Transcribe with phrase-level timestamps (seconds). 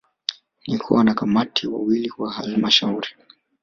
[0.67, 3.09] ni kuwa Wanakamati wawili wa Halmashauri